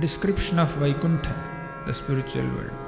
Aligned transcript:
description 0.00 0.58
of 0.58 0.74
Vaikuntha, 0.76 1.34
the 1.86 1.92
spiritual 1.92 2.48
world. 2.56 2.78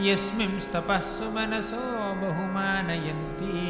यस्मिंस्तपः 0.00 0.98
सुमनसो 0.98 1.80
बहुमानयन्ति। 2.20 3.64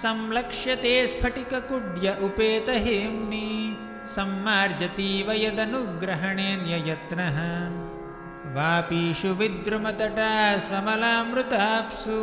संलक्ष्यते 0.00 1.06
स्फटिककुड्य 1.06 2.18
उपेतहेम्नि 2.22 3.76
सम्मार्जतीव 4.14 5.32
यदनुग्रहणेऽन्ययत्नः 5.32 7.38
वापीषु 8.56 9.28
विद्रुमतटा 9.28 10.58
स्वमलामृताप्सु। 10.58 12.18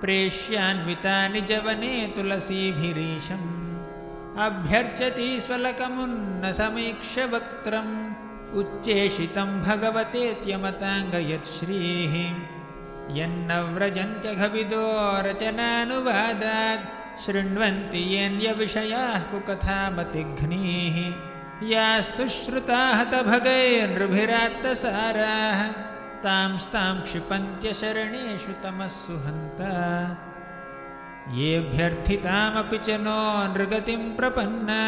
प्रेष्यान्विता 0.00 1.28
निजवने 1.28 2.12
तुलसीभिरीशम्। 2.16 3.50
अभ्यर्चति 4.46 5.40
स्वलकमुन्न 5.40 6.52
समीक्ष्य 6.52 7.24
वक्त्रम् 7.34 7.94
उच्चेषितं 8.60 9.50
भगवतेत्यमताङ्गयत्श्रीः 13.10 13.18
यन्नव्रजन्त्यघविदो 13.18 14.86
रचनानुवादात् 15.26 16.84
शृण्वन्ति 17.22 18.02
येन्यविषयाः 18.14 19.20
कुकथामतिघ्नीः 19.30 20.96
यास्तु 21.72 22.24
श्रुताः 22.36 22.98
तभगैर्नृभिरात्तसाराः 23.12 25.60
तांस्तां 26.24 26.94
क्षिपन्त्यशरणेषु 27.06 28.52
तमस्सु 28.62 29.14
हन्ता 29.24 29.72
येऽभ्यर्थितामपि 31.38 32.78
च 32.86 32.88
नो 33.06 33.20
नृगतिं 33.54 34.02
प्रपन्ना 34.18 34.80